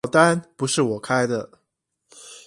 [0.03, 1.47] 表單不是我開的